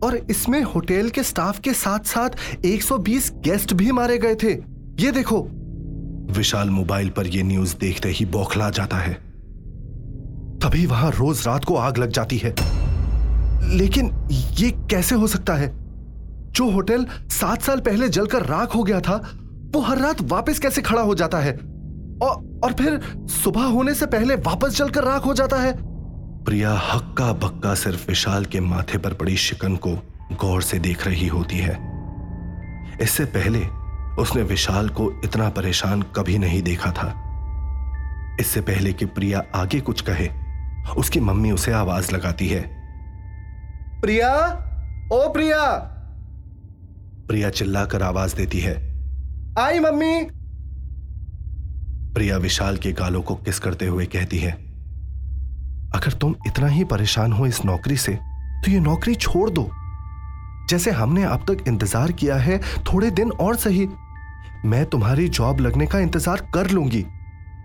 और 0.03 0.15
इसमें 0.15 0.63
होटल 0.63 1.09
के 1.09 1.23
स्टाफ 1.23 1.59
के 1.59 1.73
साथ 1.73 1.99
साथ 1.99 2.29
120 2.65 3.31
गेस्ट 3.33 3.73
भी 3.73 3.91
मारे 3.91 4.17
गए 4.17 4.35
थे। 4.35 4.53
ये 4.99 5.11
देखो। 5.11 5.47
विशाल 6.31 6.69
मोबाइल 6.69 7.09
पर 7.09 7.27
यह 7.27 7.43
न्यूज़ 7.43 7.75
देखते 7.77 8.09
ही 8.09 8.25
बौखला 8.25 8.69
जाता 8.69 8.97
है। 8.97 9.13
तभी 10.59 10.85
वहाँ 10.85 11.11
रोज 11.11 11.47
रात 11.47 11.65
को 11.65 11.75
आग 11.75 11.97
लग 11.97 12.09
जाती 12.09 12.37
है। 12.37 12.55
लेकिन 13.77 14.11
ये 14.31 14.71
कैसे 14.71 15.15
हो 15.15 15.27
सकता 15.27 15.53
है? 15.53 15.81
जो 16.51 16.71
होटल 16.71 17.05
सात 17.29 17.61
साल 17.61 17.79
पहले 17.79 18.09
जलकर 18.09 18.45
राख 18.45 18.75
हो 18.75 18.83
गया 18.83 18.99
था 18.99 19.29
वो 19.75 19.81
हर 19.81 19.97
रात 19.97 20.21
वापस 20.21 20.59
कैसे 20.59 20.81
खड़ा 20.81 21.01
हो 21.01 21.15
जाता 21.15 21.39
है? 21.39 21.51
और, 22.23 22.59
और 22.63 22.73
फिर 22.73 23.01
सुबह 23.27 23.63
होने 23.63 23.93
से 23.93 24.05
पहले 24.05 24.35
वापस 24.35 24.77
जलकर 24.77 25.03
राख 25.03 25.25
हो 25.25 25.33
जाता 25.33 25.57
है? 25.57 25.90
प्रिया 26.45 26.73
हक्का 26.73 27.33
बक्का 27.33 27.75
सिर्फ़ 27.75 28.07
विशाल 28.07 28.45
के 28.45 28.59
माथे 28.59 28.97
पर 28.97 29.13
पड़ी 29.13 29.37
शिकन 29.37 29.75
को 29.75 29.95
गौर 30.31 30.61
से 30.61 30.79
देख 30.79 31.07
रही 31.07 31.27
होती 31.27 31.57
है। 31.57 31.73
इससे 33.01 33.25
पहले 33.25 33.59
उसने 34.21 34.41
विशाल 34.41 34.89
को 34.89 35.21
इतना 35.23 35.49
परेशान 35.49 36.01
कभी 36.01 36.37
नहीं 36.37 36.61
देखा 36.61 36.91
था। 36.91 37.27
इससे 38.39 38.61
पहले 38.61 38.93
कि 38.93 39.05
प्रिया 39.05 39.43
आगे 39.55 39.79
कुछ 39.79 40.01
कहे 40.01 40.29
उसकी 40.97 41.19
मम्मी 41.19 41.51
उसे 41.51 41.71
आवाज़ 41.71 42.11
लगाती 42.11 42.47
है। 42.47 42.61
प्रिया? 44.01 44.35
ओ 45.13 45.33
प्रिया! 45.33 45.75
प्रिया 47.27 47.49
चिल्लाकर 47.49 48.03
आवाज़ 48.03 48.35
देती 48.35 48.59
है। 48.59 49.03
आई 49.59 49.79
मम्मी! 49.79 50.21
प्रिया 52.13 52.37
विशाल 52.37 52.77
के 52.77 52.91
गालों 52.91 53.21
को 53.21 53.35
किस 53.35 53.59
करते 53.59 53.85
हुए 53.85 54.05
कहती 54.05 54.37
है? 54.37 54.70
अगर 55.93 56.13
तुम 56.13 56.35
इतना 56.47 56.67
ही 56.67 56.83
परेशान 56.85 57.33
हो 57.33 57.45
इस 57.45 57.63
नौकरी 57.65 57.97
से 57.97 58.13
तो 58.63 58.71
ये 58.71 58.79
नौकरी 58.79 59.15
छोड़ 59.15 59.49
दो। 59.49 59.69
जैसे 60.69 60.91
हमने 60.91 61.23
अब 61.23 61.45
तक 61.47 61.63
इंतज़ार 61.67 62.11
किया 62.11 62.35
है, 62.37 62.59
थोड़े 62.83 63.09
दिन 63.11 63.31
और 63.31 63.55
सही। 63.55 63.87
मैं 64.65 64.85
तुम्हारी 64.85 65.27
जॉब 65.29 65.59
लगने 65.59 65.85
का 65.85 65.99
इंतज़ार 65.99 66.47
कर 66.53 66.69
लूँगी, 66.69 67.01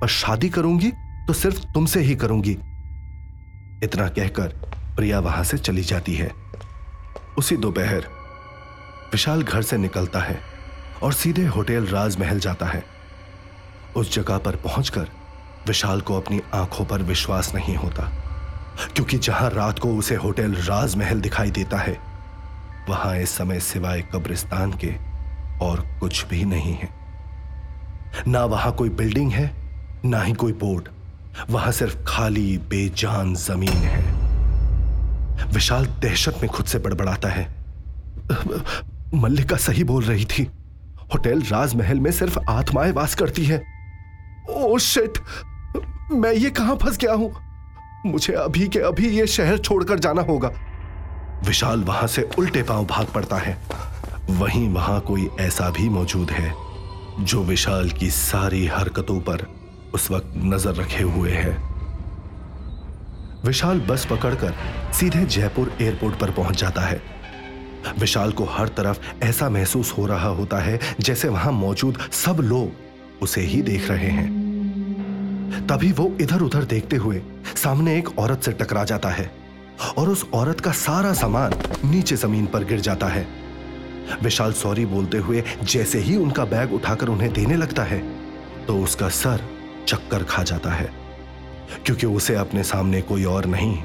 पर 0.01 0.09
शादी 0.09 0.49
करूँगी 0.49 0.91
तो 1.27 1.33
सिर्फ़ 1.33 1.61
तुमसे 1.75 2.01
ही 2.01 2.15
करूँगी। 2.17 2.53
इतना 3.83 4.09
कहकर 4.09 4.49
प्रिया 4.97 5.21
वहाँ 5.21 5.45
से 5.45 5.59
चली 5.59 5.83
जाती 5.83 6.15
है। 6.15 6.31
उसी 7.39 7.57
दोपहर 7.57 8.07
विशाल 9.13 9.43
घर 9.43 9.63
से 9.63 9.77
निकलता 9.79 10.21
है 10.21 10.39
और 11.03 11.13
सीधे 11.13 11.45
होटल 11.47 11.87
राजमहल 11.87 12.39
जाता 12.41 12.67
है। 12.67 12.85
उस 13.97 14.15
जगह 14.15 14.39
पर 14.39 14.57
पहुंचकर 14.59 15.09
विशाल 15.67 16.01
को 16.01 16.17
अपनी 16.17 16.41
आँखों 16.55 16.85
पर 16.85 17.03
विश्वास 17.03 17.55
नहीं 17.55 17.77
होता, 17.77 18.03
क्योंकि 18.95 19.19
जहाँ 19.19 19.51
रात 19.51 19.79
को 19.79 19.95
उसे 19.95 20.15
होटल 20.15 20.55
राजमहल 20.55 21.21
दिखाई 21.21 21.51
देता 21.51 21.79
है, 21.79 21.97
वहाँ 22.89 23.17
इस 23.17 23.31
समय 23.31 23.61
सिवाय 23.61 24.03
कब्रिस्तान 24.15 24.73
के 24.73 24.93
और 25.65 25.81
कुछ 26.01 26.25
भी 26.27 26.45
नहीं 26.45 26.75
है। 26.75 26.89
ना 28.29 28.45
वहाँ 28.45 28.73
कोई 28.73 28.89
बिल्डिंग 28.91 29.33
है, 29.33 29.51
ना 30.05 30.23
ही 30.23 30.33
कोई 30.33 30.53
बोर्ड, 30.53 30.89
वहाँ 31.51 31.73
सिर्फ़ 31.73 31.97
खाली 32.07 32.59
बेजान 32.59 33.35
ज़मीन 33.35 33.69
है। 33.69 34.05
विशाल 35.53 35.87
दहशत 36.03 36.39
में 36.43 36.51
खुद 36.51 36.67
से 36.67 36.79
बड़बड़ाता 36.79 37.29
है। 37.29 37.49
मल्लिका 39.15 39.57
सही 39.57 39.85
बोल 39.85 40.05
रही 40.05 40.25
थी। 40.25 40.43
होटल 41.15 41.43
राजमहल 41.43 42.01
में 42.01 42.11
सिर्फ़ 42.13 42.39
आत्माएँ 42.51 42.93
वास 42.93 43.15
करती 43.15 43.45
है। 43.45 43.63
Oh 44.51 44.79
shit! 44.79 45.19
मैं 46.13 46.33
ये 46.33 46.51
कहाँ 46.51 46.77
फंस 46.77 46.97
गया 46.99 47.13
हूँ? 47.13 47.33
मुझे 48.07 48.33
अभी 48.33 48.69
के 48.69 48.79
अभी 48.79 49.09
ये 49.09 49.27
शहर 49.27 49.59
छोड़कर 49.59 49.99
जाना 49.99 50.23
होगा। 50.23 50.51
विशाल 51.47 51.83
वहाँ 51.85 52.07
से 52.07 52.29
उल्टे 52.39 52.63
पाँव 52.63 52.85
भाग 52.87 53.07
पड़ता 53.07 53.37
है। 53.37 53.57
वहीं 54.31 54.69
वहाँ 54.69 55.01
कोई 55.01 55.29
ऐसा 55.41 55.71
भी 55.71 55.89
मौजूद 55.89 56.31
है, 56.31 56.55
जो 57.21 57.43
विशाल 57.43 57.91
की 57.91 58.11
सारी 58.11 58.67
हरकतों 58.67 59.21
पर 59.21 59.47
उस 59.95 60.11
वक्त 60.11 60.33
नज़र 60.37 60.75
रखे 60.75 61.03
हुए 61.03 61.31
है। 61.31 61.57
विशाल 63.45 63.81
बस 63.81 64.07
पकड़कर 64.11 64.55
सीधे 64.93 65.25
जयपुर 65.25 65.77
एयरपोर्ट 65.81 66.19
पर 66.19 66.31
पहुँच 66.31 66.61
जाता 66.61 66.81
है। 66.81 67.03
विशाल 67.99 68.33
को 68.33 68.45
हर 68.45 68.69
तरफ़ 68.69 69.25
ऐसा 69.25 69.49
महसूस 69.51 69.95
हो 69.99 70.07
रहा 70.07 70.29
होता 70.29 70.59
है, 70.59 70.81
जैसे 71.01 71.29
वहाँ 71.29 71.53
मौजूद 71.53 71.99
सब 72.13 72.41
लोग 72.41 73.23
उसे 73.23 73.41
ही 73.41 73.63
देख 73.63 73.91
रहे 73.91 74.11
हैं। 74.11 74.46
तभी 75.69 75.91
वो 75.93 76.11
इधर 76.21 76.41
उधर 76.43 76.65
देखते 76.65 76.97
हुए 76.97 77.23
सामने 77.57 77.97
एक 77.99 78.19
औरत 78.19 78.43
से 78.43 78.53
टकरा 78.53 78.85
जाता 78.85 79.09
है 79.09 79.31
और 79.99 80.09
उस 80.09 80.25
औरत 80.35 80.61
का 80.61 80.73
सारा 80.75 81.13
सामान 81.13 81.55
नीचे 81.85 82.17
ज़मीन 82.17 82.47
पर 82.47 82.65
गिर 82.65 82.81
जाता 82.81 83.07
है। 83.07 83.27
विशाल 84.23 84.53
सॉरी 84.53 84.85
बोलते 84.87 85.19
हुए 85.19 85.43
जैसे 85.65 85.99
ही 85.99 86.17
उनका 86.17 86.45
बैग 86.45 86.73
उठाकर 86.75 87.09
उन्हें 87.09 87.33
देने 87.33 87.57
लगता 87.57 87.83
है 87.85 87.99
तो 88.67 88.79
उसका 88.83 89.09
सर 89.09 89.41
चक्कर 89.89 90.23
खा 90.25 90.43
जाता 90.43 90.71
है, 90.71 90.91
क्योंकि 91.87 92.07
उसे 92.09 92.35
अपने 92.35 92.63
सामने 92.65 93.01
कोई 93.03 93.25
और 93.25 93.47
नहीं, 93.47 93.77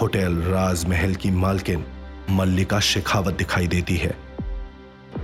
होटल, 0.00 0.36
राजमहल 0.44 1.14
की 1.14 1.30
मालकिन 1.30 1.84
मल्लिका 2.30 2.80
शेखावत 2.80 3.34
दिखाई 3.34 3.66
देती 3.66 3.96
है। 3.96 4.14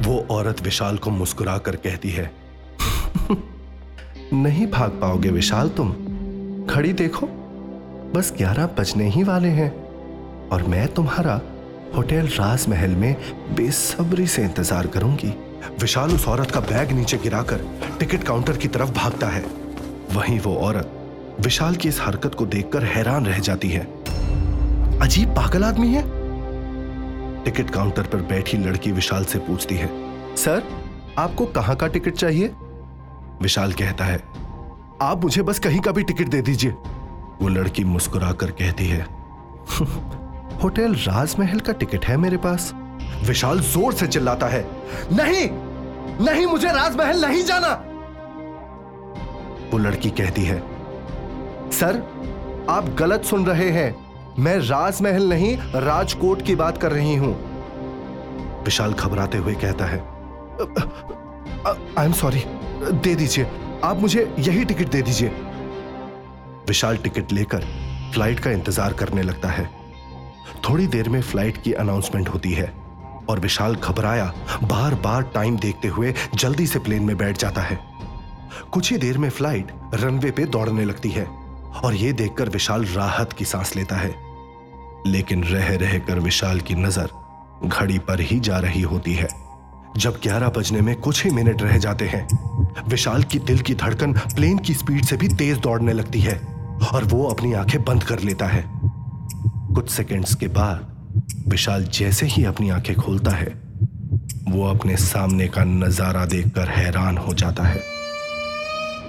वो 0.02 0.18
औरत 0.30 0.62
विशाल 0.62 0.98
को 0.98 1.10
मुस्कुरा 1.10 1.56
कर 1.58 1.76
कहती 1.76 2.10
है 2.10 2.30
नहीं 4.32 4.66
भाग 4.66 4.90
पाओगे 4.90 5.30
विशाल 5.30 5.68
तुम। 5.68 5.90
खड़ी 6.70 6.92
देखो, 6.92 7.26
बस 8.14 8.32
ग्यारह 8.38 8.66
बजने 8.78 9.08
ही 9.10 9.22
वाले 9.22 9.48
हैं। 9.48 9.70
और 10.48 10.62
मैं 10.62 10.86
तुम्हारा 10.94 11.40
होटल 11.96 12.26
राजमहल 12.28 12.90
में 12.90 13.16
बेसब्री 13.56 14.26
से 14.26 14.42
इंतज़ार 14.44 14.86
करूँगी। 14.86 15.32
विशाल 15.80 16.10
उस 16.10 16.28
औरत 16.28 16.50
का 16.50 16.60
बैग 16.60 16.92
नीचे 16.92 17.18
गिराकर 17.18 17.64
टिकट 18.00 18.24
काउंटर 18.24 18.56
की 18.56 18.68
तरफ़ 18.68 18.92
भागता 18.92 19.28
है। 19.28 19.44
वहीं 20.12 20.38
वो 20.40 20.54
औरत 20.58 20.92
विशाल 21.40 21.76
की 21.76 21.88
इस 21.88 22.00
हरकत 22.00 22.34
को 22.34 22.46
देखकर 22.46 22.84
हैरान 22.84 23.26
रह 23.26 23.38
जाती 23.40 23.68
है। 23.68 23.86
अजीब 25.00 25.34
पागल 25.36 25.64
आदमी 25.64 25.88
है। 25.88 26.02
टिकट 27.44 27.70
काउंटर 27.70 28.02
पर 28.02 28.28
बैठी 28.28 28.56
लड़की 28.58 28.92
विशाल 28.92 29.24
से 29.24 29.38
पूछती 29.38 29.74
है, 29.74 29.90
सर, 30.36 30.62
आपको 31.18 31.46
कहाँ 31.46 31.76
का 31.76 31.86
टिकट 31.86 32.14
चाहिए? 32.14 32.50
विशाल 33.42 33.72
कहता 33.72 34.04
है, 34.04 34.22
आप 35.02 35.24
मुझे 35.24 35.42
बस 35.42 35.58
कहीं 35.58 35.80
का 35.80 35.92
भी 35.92 36.02
टिकट 36.02 36.28
दे 36.28 36.40
दीजिए। 36.42 36.70
वो 37.40 37.48
लड़की 37.48 37.84
मुस्कुरा 37.84 38.32
कर 38.32 38.50
कहती 38.52 38.86
है 38.86 39.06
होटल 40.62 40.94
राजमहल 40.96 41.60
का 41.60 41.72
टिकट 41.72 42.04
है 42.04 42.16
मेरे 42.16 42.36
पास। 42.36 42.72
विशाल 43.26 43.60
ज़ोर 43.62 43.92
से 43.94 44.06
चिल्लाता 44.06 44.46
है, 44.46 44.64
नहीं 45.12 45.48
नहीं, 46.20 46.46
मुझे 46.46 46.68
राजमहल 46.68 47.20
नहीं 47.20 47.42
जाना। 47.44 47.68
वो 49.72 49.78
लड़की 49.78 50.10
कहती 50.12 50.44
है, 50.44 50.58
सर, 51.72 52.02
आप 52.70 52.94
गलत 52.98 53.24
सुन 53.24 53.46
रहे 53.46 53.70
हैं। 53.70 53.94
मैं 54.38 54.58
राजमहल 54.60 55.28
नहीं, 55.28 55.56
राजकोट 55.76 56.42
की 56.42 56.54
बात 56.56 56.78
कर 56.78 56.92
रही 56.92 57.14
हूँ। 57.16 57.34
विशाल 58.64 58.92
घबराते 58.92 59.38
हुए 59.38 59.54
कहता 59.56 59.84
है 59.84 59.98
आई 61.98 62.06
एम 62.06 62.12
सॉरी 62.14 62.44
दे 62.78 63.14
दीजिए। 63.14 63.46
आप 63.84 64.00
मुझे 64.00 64.22
यही 64.38 64.64
टिकट 64.64 64.88
दे 64.88 65.02
दीजिए। 65.02 65.28
विशाल 66.68 66.96
टिकट 66.96 67.32
लेकर 67.32 67.64
फ़्लाइट 68.14 68.40
का 68.40 68.50
इंतज़ार 68.50 68.92
करने 68.92 69.22
लगता 69.22 69.48
है। 69.48 69.64
थोड़ी 70.68 70.86
देर 70.86 71.08
में 71.08 71.20
फ़्लाइट 71.22 71.62
की 71.62 71.72
अनाउंसमेंट 71.74 72.28
होती 72.28 72.52
है 72.52 72.72
और 73.30 73.40
विशाल 73.40 73.74
घबराया 73.74 74.32
बार 74.62 74.94
बार 74.94 75.22
टाइम 75.34 75.56
देखते 75.56 75.88
हुए 75.88 76.14
जल्दी 76.34 76.66
से 76.66 76.78
प्लेन 76.78 77.02
में 77.02 77.16
बैठ 77.16 77.38
जाता 77.38 77.62
है। 77.62 77.78
कुछ 78.72 78.90
ही 78.92 78.98
देर 78.98 79.18
में 79.18 79.28
फ़्लाइट 79.30 79.72
रनवे 79.94 80.30
पे 80.30 80.44
दौड़ने 80.46 80.84
लगती 80.84 81.10
है 81.10 81.24
और 81.84 81.94
यह 81.94 82.12
देखकर 82.12 82.48
विशाल 82.48 82.84
राहत 82.84 83.32
की 83.32 83.44
सांस 83.44 83.74
लेता 83.76 83.96
है। 83.96 84.14
लेकिन 85.06 85.44
रह 85.44 85.74
रहकर 85.76 86.18
विशाल 86.18 86.60
की 86.60 86.74
नज़र 86.74 87.10
घड़ी 87.64 87.98
पर 87.98 88.20
ही 88.20 88.38
जा 88.40 88.58
रही 88.58 88.82
होती 88.82 89.14
है, 89.14 89.28
जब 89.96 90.20
11 90.20 90.48
बजने 90.48 90.80
में 90.80 90.94
कुछ 90.96 91.24
ही 91.24 91.30
मिनट 91.30 91.62
रह 91.62 91.76
जाते 91.78 92.06
हैं। 92.06 92.26
विशाल 92.88 93.22
की 93.22 93.38
दिल 93.38 93.60
की 93.60 93.74
धड़कन 93.74 94.12
प्लेन 94.34 94.58
की 94.58 94.74
स्पीड 94.74 95.04
से 95.04 95.16
भी 95.16 95.28
तेज 95.28 95.58
दौड़ने 95.58 95.92
लगती 95.92 96.20
है 96.20 96.34
और 96.92 97.04
वो 97.04 97.24
अपनी 97.26 97.52
आँखें 97.54 97.82
बंद 97.84 98.04
कर 98.04 98.20
लेता 98.20 98.46
है। 98.46 98.64
कुछ 99.74 99.90
सेकंड्स 99.90 100.34
के 100.34 100.48
बाद 100.50 100.86
विशाल 101.48 101.84
जैसे 101.84 102.26
ही 102.26 102.44
अपनी 102.44 102.68
आँखें 102.70 102.94
खोलता 102.96 103.30
है, 103.30 103.46
वो 104.48 104.64
अपने 104.66 104.96
सामने 104.96 105.48
का 105.48 105.64
नज़ारा 105.64 106.24
देखकर 106.26 106.68
हैरान 106.68 107.18
हो 107.18 107.34
जाता 107.34 107.62
है। 107.62 107.80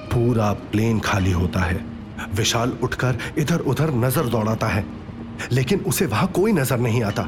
पूरा 0.10 0.52
प्लेन 0.72 1.00
खाली 1.00 1.32
होता 1.32 1.60
है। 1.60 1.80
विशाल 2.36 2.72
उठकर 2.84 3.18
इधर 3.38 3.60
उधर 3.64 3.94
नज़र 3.96 4.28
दौड़ाता 4.28 4.68
है, 4.68 4.86
लेकिन 5.52 5.80
उसे 5.80 6.06
वहाँ 6.06 6.28
कोई 6.32 6.52
नज़र 6.52 6.80
नहीं 6.80 7.04
आता। 7.04 7.24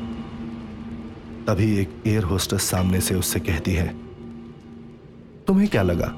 तभी 1.47 1.71
एक 1.79 2.03
एयर 2.07 2.23
होस्टेस 2.23 2.63
सामने 2.63 3.01
से 3.01 3.15
उससे 3.15 3.39
कहती 3.39 3.73
है, 3.73 3.87
तुम्हें 5.47 5.67
क्या 5.69 5.81
लगा? 5.83 6.13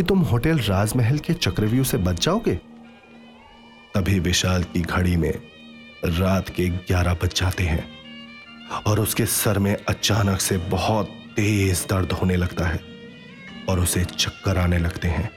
कि 0.00 0.04
तुम 0.04 0.20
होटल 0.20 0.58
राजमहल 0.58 1.18
के 1.18 1.34
चक्रव्यूह 1.34 1.84
से 1.84 1.98
बच 1.98 2.24
जाओगे? 2.24 2.54
तभी 3.94 4.18
विशाल 4.18 4.62
की 4.62 4.80
घड़ी 4.80 5.16
में 5.16 5.32
रात 6.04 6.48
के 6.48 6.68
ग्यारह 6.68 7.14
बज 7.14 7.40
जाते 7.40 7.64
हैं 7.64 7.90
और 8.86 9.00
उसके 9.00 9.26
सर 9.26 9.58
में 9.58 9.76
अचानक 9.88 10.40
से 10.40 10.56
बहुत 10.56 11.06
तेज 11.06 11.86
दर्द 11.90 12.12
होने 12.12 12.36
लगता 12.36 12.64
है 12.64 12.80
और 13.68 13.80
उसे 13.80 14.04
चक्कर 14.04 14.58
आने 14.58 14.78
लगते 14.78 15.08
हैं। 15.08 15.30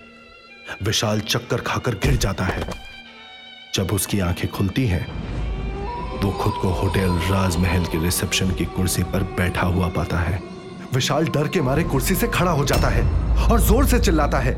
विशाल 0.83 1.19
चक्कर 1.19 1.61
खाकर 1.61 1.95
गिर 1.95 2.15
जाता 2.15 2.43
है। 2.43 2.69
जब 3.75 3.91
उसकी 3.91 4.19
आँखें 4.19 4.51
खुलती 4.51 4.87
हैं 4.87 5.05
वो 6.21 6.31
खुद 6.31 6.53
को 6.61 6.69
होटल 6.69 7.09
राजमहल 7.09 7.85
के 7.85 8.03
रिसेप्शन 8.03 8.51
की 8.51 8.65
कुर्सी 8.65 9.03
पर 9.03 9.23
बैठा 9.23 9.67
हुआ 9.67 9.87
पाता 9.87 10.19
है। 10.19 10.52
विशाल 10.93 11.27
डर 11.27 11.47
के 11.47 11.61
मारे 11.61 11.83
कुर्सी 11.83 12.15
से 12.15 12.27
खड़ा 12.27 12.51
हो 12.51 12.65
जाता 12.65 12.87
है 12.87 13.03
और 13.51 13.59
ज़ोर 13.61 13.85
से 13.85 13.99
चिल्लाता 13.99 14.39
है। 14.39 14.55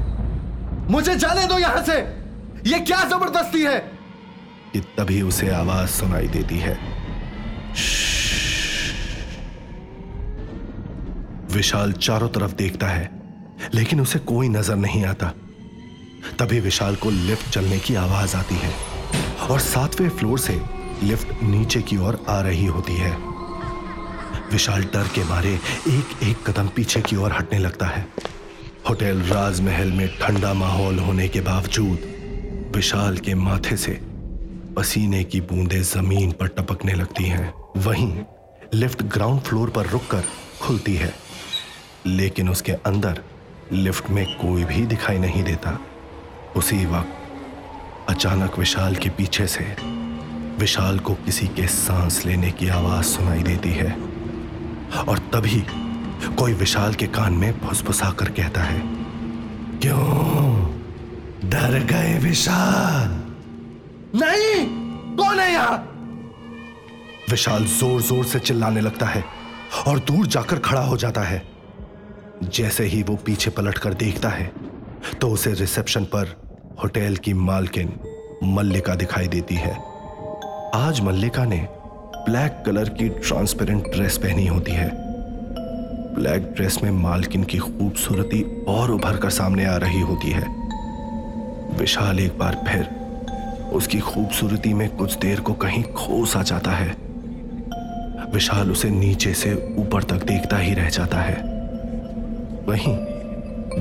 मुझे 0.92 1.15
जाने 1.15 1.46
दो 1.48 1.58
यहाँ 1.60 1.84
से। 1.84 1.98
ये 2.70 2.80
क्या 2.80 3.04
ज़बरदस्ती 3.10 3.62
है? 3.62 3.77
तभी 4.98 5.22
उसे 5.22 5.50
आवाज़ 5.50 5.89
सुनाई 5.89 6.27
देती 6.27 6.58
है। 6.60 6.77
विशाल 11.51 11.92
चारों 11.92 12.27
तरफ़ 12.30 12.54
देखता 12.54 12.88
है, 12.88 13.10
लेकिन 13.74 14.01
उसे 14.01 14.20
कोई 14.20 14.50
नज़र 14.50 14.75
नहीं 14.75 15.04
आता। 15.06 15.32
तभी 16.39 16.60
विशाल 16.60 16.96
को 16.96 17.10
लिफ्ट 17.10 17.50
चलने 17.50 17.80
की 17.80 17.96
आवाज़ 17.96 18.36
आती 18.36 18.56
है 18.56 18.74
और 19.50 19.60
सातवें 19.60 20.10
फ्लोर 20.10 20.39
से 20.39 20.62
लिफ्ट 21.04 21.44
नीचे 21.44 21.82
की 21.82 21.98
ओर 21.98 22.25
आ 22.30 22.39
रही 22.42 22.65
होती 22.65 22.96
है। 22.96 23.35
विशाल 24.52 24.84
डर 24.94 25.08
के 25.08 25.24
मारे 25.24 25.54
एक 25.90 26.24
एक 26.24 26.50
कदम 26.50 26.68
पीछे 26.68 27.02
की 27.02 27.16
ओर 27.16 27.32
हटने 27.32 27.60
लगता 27.60 27.86
है। 27.88 28.06
होटल 28.90 29.22
राजमहल 29.22 29.92
में 29.92 30.08
ठंडा 30.20 30.54
माहौल 30.54 31.00
होने 31.00 31.28
के 31.28 31.42
बावजूद 31.42 32.72
विशाल 32.75 33.18
के 33.18 33.36
माथे 33.36 33.78
से 33.78 34.00
पसीने 34.78 35.24
की 35.24 35.42
बूंदें 35.42 35.82
ज़मीन 35.84 36.32
पर 36.32 36.48
टपकने 36.48 36.94
लगती 36.94 37.24
हैं। 37.24 37.54
वहीं 37.78 38.14
लिफ्ट 38.74 39.04
ग्राउंड 39.04 39.42
फ्लोर 39.42 39.70
पर 39.70 39.88
रुककर 39.88 40.24
खुलती 40.62 40.96
है, 40.96 41.14
लेकिन 42.06 42.50
उसके 42.50 42.72
अंदर 42.72 43.22
लिफ्ट 43.74 44.10
में 44.10 44.25
कोई 44.36 44.64
भी 44.64 44.86
दिखाई 44.86 45.18
नहीं 45.18 45.44
देता। 45.44 45.78
उसी 46.56 46.86
वक्त 46.86 48.10
अचानक 48.10 48.60
विशाल 48.60 48.96
के 48.96 49.10
पीछे 49.10 49.48
से 49.48 49.75
विशाल 50.60 51.00
को 51.00 51.14
किसी 51.16 51.48
के 51.48 51.68
सांस 51.68 52.25
लेने 52.25 52.52
की 52.52 52.68
आवाज़ 52.70 53.06
सुनाई 53.06 53.44
देती 53.44 53.70
है। 53.70 54.14
और 55.08 55.20
तभी 55.34 55.63
कोई 56.38 56.54
विशाल 56.54 56.94
के 56.94 57.08
कान 57.08 57.34
में 57.34 57.51
फुसफुसा 57.60 58.10
कर 58.12 58.30
कहता 58.32 58.62
है, 58.62 58.80
क्यों? 59.80 60.54
डर 61.50 61.80
गए 61.86 62.18
विशाल? 62.20 63.10
नहीं! 64.15 64.65
कौन 65.18 65.39
है 65.39 65.51
यहाँ? 65.54 65.77
विशाल 67.30 67.65
ज़ोर 67.65 68.01
ज़ोर 68.01 68.25
से 68.25 68.39
चिल्लाने 68.39 68.82
लगता 68.82 69.06
है 69.06 69.24
और 69.88 70.00
दूर 70.00 70.27
जाकर 70.27 70.60
खड़ा 70.60 70.82
हो 70.82 70.98
जाता 70.98 71.22
है। 71.22 71.42
जैसे 72.44 72.84
ही 72.86 73.01
वो 73.04 73.15
पीछे 73.15 73.51
पलट 73.51 73.77
कर 73.77 73.94
देखता 73.94 74.30
है 74.30 74.51
तो 75.22 75.30
उसे 75.30 75.54
रिसेप्शन 75.54 76.04
पर 76.06 76.36
होटल 76.84 77.15
की 77.15 77.34
मालकिन 77.34 77.94
मल्लिका 78.44 78.96
दिखाई 78.96 79.27
देती 79.27 79.56
है। 79.56 79.74
आज 80.75 81.00
मल्लिका 81.01 81.46
ने 81.46 81.68
ब्लैक 82.25 82.63
कलर 82.65 82.89
की 82.89 83.08
ट्रांसपेरेंट 83.10 83.88
ड्रेस 83.88 84.17
पहनी 84.17 84.46
होती 84.48 84.72
है। 84.72 84.89
ब्लैक 86.15 86.44
ड्रेस 86.55 86.77
में 86.84 86.91
मालकिन 86.91 87.44
की 87.44 87.58
खूबसूरती 87.58 88.41
और 88.67 88.91
उभर 88.91 89.17
कर 89.17 89.29
सामने 89.29 89.65
आ 89.65 89.75
रही 89.77 90.00
होती 90.01 90.32
है। 90.32 90.44
विशाल 91.77 92.20
एक 92.20 92.38
बार 92.39 92.58
फिर 92.67 92.89
उसकी 93.74 94.00
खूबसूरती 94.00 94.74
में 94.74 94.88
कुछ 94.89 95.17
देर 95.17 95.39
को 95.39 95.53
कहीं 95.53 95.84
खो 95.94 96.25
सा 96.25 96.41
जाता 96.44 96.72
है। 96.72 96.96
विशाल 98.34 98.72
उसे 98.72 98.89
नीचे 98.89 99.34
से 99.34 99.53
ऊपर 99.77 100.03
तक 100.03 100.25
देखता 100.25 100.58
ही 100.58 100.74
रह 100.74 100.89
जाता 100.89 101.20
है। 101.20 101.36
वहीं 102.67 102.96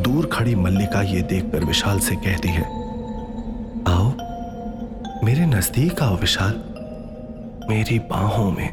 दूर 0.02 0.26
खड़ी 0.32 0.54
मल्लिका 0.56 1.02
ये 1.04 1.22
देखकर 1.22 1.64
विशाल 1.64 1.98
से 2.00 2.16
कहती 2.16 2.48
है, 2.48 2.64
आओ, 3.88 4.12
मेरे 5.24 5.46
नज़दीक 5.46 6.02
आओ 6.02 6.16
विशाल। 6.16 6.60
मेरी 7.68 7.98
बाहों 8.10 8.50
में 8.52 8.68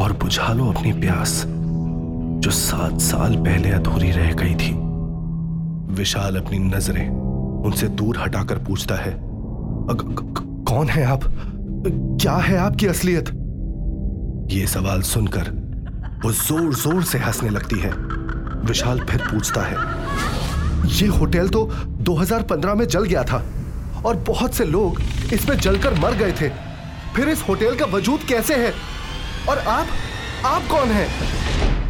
और 0.00 0.12
बुझा 0.12 0.52
लो 0.52 0.66
अपनी 0.66 0.92
प्यास, 1.00 1.44
जो 1.46 2.50
सात 2.50 3.00
साल 3.00 3.36
पहले 3.36 3.70
अधूरी 3.70 4.10
रह 4.10 4.32
गई 4.34 4.54
थी। 4.56 4.72
विशाल 5.94 6.36
अपनी 6.36 6.58
नज़रें 6.60 7.08
उनसे 7.08 7.88
दूर 7.90 8.18
हटाकर 8.18 8.58
पूछता 8.58 8.94
है 8.96 9.12
कौन 10.64 10.88
है 10.88 11.04
आप? 11.06 11.24
क्या 12.20 12.36
है 12.38 12.56
आपकी 12.58 12.86
असलियत? 12.86 13.28
ये 14.52 14.66
सवाल 14.68 15.02
सुनकर 15.04 15.50
वो 16.24 16.32
ज़ोर 16.32 16.74
ज़ोर 16.76 17.02
से 17.04 17.18
हंसने 17.18 17.50
लगती 17.50 17.78
है। 17.80 17.90
विशाल 18.66 19.00
फिर 19.00 19.22
पूछता 19.22 19.62
है, 19.62 19.76
ये 20.92 21.06
होटल 21.10 21.48
तो 21.48 21.68
2015 22.02 22.74
में 22.74 22.86
जल 22.86 23.04
गया 23.04 23.22
था 23.24 23.42
और 24.06 24.16
बहुत 24.28 24.54
से 24.54 24.64
लोग 24.66 25.00
इसमें 25.32 25.56
जलकर 25.58 26.00
मर 26.00 26.14
गए 26.16 26.32
थे। 26.32 26.48
फिर 27.16 27.28
इस 27.28 27.42
होटल 27.48 27.78
का 27.78 27.84
वजूद 27.84 28.22
कैसे 28.22 28.54
है? 28.54 28.72
और 29.48 29.58
आप 29.58 29.86
आप 30.44 30.62
कौन 30.70 30.88
हैं? 30.88 31.32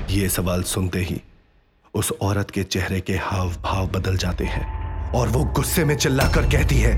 ये 0.08 0.28
सवाल 0.28 0.62
सुनते 0.62 0.98
ही 0.98 1.20
उस 1.94 2.12
औरत 2.22 2.50
के 2.50 2.62
चेहरे 2.62 3.00
के 3.00 3.12
हाव 3.12 3.50
भाव 3.50 3.86
बदल 3.86 4.16
जाते 4.16 4.44
हैं 4.44 5.10
और 5.10 5.28
वो 5.28 5.44
गुस्से 5.44 5.84
में 5.84 5.96
चिल्लाकर 5.96 6.42
कहती 6.42 6.76
है 6.78 6.92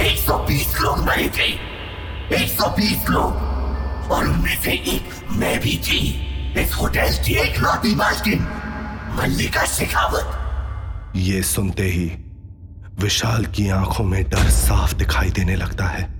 120 0.00 0.80
लोग 0.80 0.98
मरे 0.98 1.28
थे। 1.28 1.52
120 2.44 3.08
लोग। 3.10 3.32
और 4.10 4.24
उनमें 4.24 4.62
से 4.62 4.72
एक 4.72 5.10
मैं 5.30 5.60
भी 5.60 5.78
थी। 5.78 5.98
इस 6.60 6.74
होटल 6.74 7.24
की 7.24 7.34
एक 7.34 7.58
लौटी 7.58 7.94
मालकिन 7.94 8.48
मल्लिका 9.14 9.64
शेखावत। 9.64 10.32
ये 11.16 11.42
सुनते 11.42 11.82
ही 11.82 12.12
विशाल 13.00 13.44
की 13.44 13.68
आँखों 13.68 14.04
में 14.04 14.24
डर 14.24 14.50
साफ़ 14.50 14.94
दिखाई 14.94 15.30
देने 15.30 15.56
लगता 15.56 15.84
है। 15.84 16.17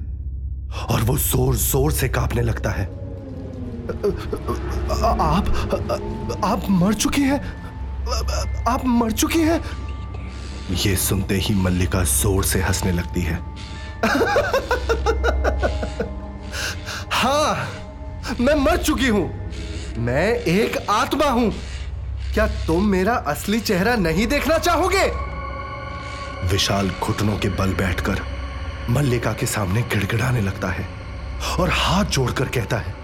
और 0.91 1.03
वो 1.03 1.17
ज़ोर 1.19 1.57
ज़ोर 1.57 1.93
से 1.93 2.09
कांपने 2.09 2.43
लगता 2.43 2.71
है। 2.71 2.85
आप 5.11 6.41
आप 6.45 6.67
मर 6.71 6.95
चुकी 6.95 7.23
हैं। 7.23 7.41
आप 8.69 8.85
मर 8.87 9.11
चुकी 9.13 9.41
हैं। 9.41 9.61
ये 10.77 10.95
सुनते 10.97 11.35
ही 11.35 11.55
मल्लिका 11.55 12.03
ज़ोर 12.05 12.45
से 12.45 12.61
हंसने 12.63 12.93
लगती 12.93 13.23
है। 13.23 13.39
हाँ 17.13 17.69
मैं 18.41 18.55
मर 18.55 18.77
चुकी 18.77 19.09
हूँ। 19.09 19.29
मैं 19.99 20.29
एक 20.35 20.77
आत्मा 20.91 21.31
हूँ। 21.31 21.51
क्या 22.35 22.47
तुम 22.67 22.87
मेरा 22.87 23.15
असली 23.27 23.61
चेहरा 23.61 23.95
नहीं 23.97 24.27
देखना 24.27 24.59
चाहोगे? 24.59 25.07
विशाल 26.53 26.91
घुटनों 27.03 27.39
के 27.39 27.49
बल 27.49 27.73
बैठकर 27.75 28.21
मल्लिका 28.91 29.33
के 29.33 29.47
सामने 29.47 29.83
गिड़गिड़ाने 29.85 30.41
लगता 30.41 30.69
है 30.69 30.87
और 31.61 31.71
हाथ 31.71 32.05
जोड़कर 32.05 32.49
कहता 32.49 32.77
है, 32.77 32.95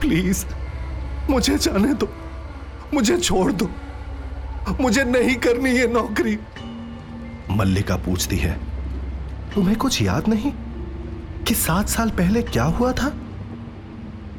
प्लीज़, 0.00 0.44
मुझे 1.30 1.56
जाने 1.58 1.92
दो, 1.94 2.08
मुझे 2.94 3.16
छोड़ 3.18 3.52
दो, 3.52 3.68
मुझे 4.80 5.04
नहीं 5.04 5.34
करनी 5.36 5.70
ये 5.70 5.86
नौकरी. 5.88 6.38
मल्लिका 7.50 7.96
पूछती 7.96 8.36
है, 8.36 8.52
तुम्हें 9.54 9.76
कुछ 9.78 10.00
याद 10.02 10.28
नहीं 10.28 10.52
कि 11.44 11.54
सात 11.54 11.88
साल 11.88 12.10
पहले 12.10 12.42
क्या 12.44 12.64
हुआ 12.64 12.92
था? 12.92 13.12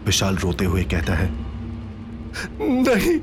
विशाल 0.06 0.36
रोते 0.38 0.66
हुए 0.66 0.84
कहता 0.86 1.14
है, 1.14 1.30
नहीं, 2.62 3.20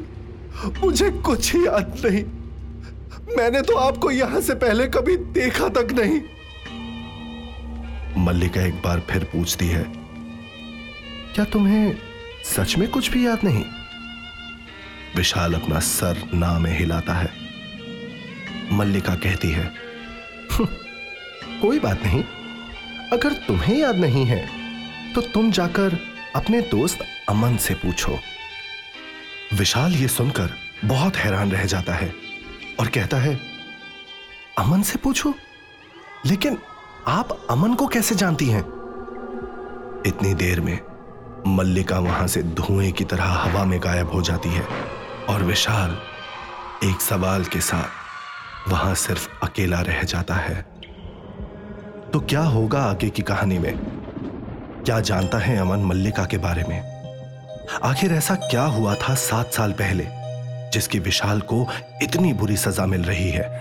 मुझे 0.82 1.10
कुछ 1.22 1.54
याद 1.56 2.00
नहीं। 2.04 2.24
मैंने 3.36 3.60
तो 3.62 3.76
आपको 3.78 4.10
यहाँ 4.10 4.40
से 4.40 4.54
पहले 4.56 4.86
कभी 4.88 5.16
देखा 5.16 5.68
तक 5.70 5.92
नहीं। 5.92 6.20
मल्लिका 8.16 8.62
एक 8.62 8.74
बार 8.74 9.00
फिर 9.10 9.24
पूछती 9.24 9.66
है 9.68 9.84
क्या 11.34 11.44
तुम्हें 11.44 11.96
सच 12.44 12.76
में 12.78 12.88
कुछ 12.90 13.10
भी 13.10 13.26
याद 13.26 13.44
नहीं? 13.44 13.64
विशाल 15.16 15.54
अपना 15.54 15.80
सर 15.80 16.22
ना 16.34 16.58
में 16.58 16.78
हिलाता 16.78 17.14
है। 17.14 17.30
मल्लिका 18.72 19.14
कहती 19.14 19.50
है 19.50 19.64
हम्म, 20.52 20.66
कोई 21.60 21.78
बात 21.78 22.02
नहीं। 22.04 22.22
अगर 23.12 23.32
तुम्हें 23.46 23.76
याद 23.78 23.96
नहीं 23.96 24.24
है 24.26 24.44
तो 25.14 25.20
तुम 25.20 25.50
जाकर 25.50 25.98
अपने 26.36 26.60
दोस्त 26.60 27.04
अमन 27.28 27.56
से 27.56 27.74
पूछो। 27.74 28.18
विशाल 29.54 29.94
ये 29.94 30.08
सुनकर 30.08 30.50
बहुत 30.84 31.16
हैरान 31.16 31.50
रह 31.52 31.64
जाता 31.64 31.94
है 31.94 32.12
और 32.80 32.88
कहता 32.88 33.16
है 33.16 33.38
अमन 34.58 34.82
से 34.82 34.98
पूछो? 34.98 35.34
लेकिन 36.26 36.58
आप 37.08 37.46
अमन 37.50 37.74
को 37.74 37.86
कैसे 37.86 38.14
जानती 38.14 38.46
हैं? 38.46 38.60
इतनी 40.06 40.34
देर 40.34 40.60
में 40.60 40.78
मल्लिका 41.46 41.98
वहाँ 41.98 42.26
से 42.26 42.42
धुएँ 42.42 42.92
की 42.92 43.04
तरह 43.04 43.24
हवा 43.24 43.64
में 43.64 43.80
गायब 43.82 44.10
हो 44.10 44.22
जाती 44.22 44.48
है 44.48 44.66
और 45.28 45.42
विशाल 45.42 45.98
एक 46.84 47.00
सवाल 47.00 47.44
के 47.44 47.60
साथ 47.60 48.70
वहाँ 48.70 48.94
सिर्फ़ 48.94 49.28
अकेला 49.42 49.80
रह 49.80 50.02
जाता 50.02 50.34
है। 50.34 50.62
तो 52.12 52.20
क्या 52.20 52.40
होगा 52.40 52.82
आगे 52.82 53.10
की 53.10 53.22
कहानी 53.22 53.58
में? 53.58 53.78
क्या 54.84 55.00
जानता 55.00 55.38
है 55.38 55.56
अमन 55.58 55.78
मल्लिका 55.78 56.24
के 56.24 56.38
बारे 56.38 56.64
में? 56.68 57.04
आखिर 57.84 58.12
ऐसा 58.12 58.34
क्या 58.34 58.64
हुआ 58.64 58.94
था 58.94 59.14
सात 59.14 59.52
साल 59.52 59.72
पहले 59.72 60.06
जिसकी 60.70 60.98
विशाल 60.98 61.40
को 61.40 61.68
इतनी 62.02 62.32
बुरी 62.32 62.56
सजा 62.56 62.86
मिल 62.86 63.04
रही 63.04 63.30
है? 63.30 63.60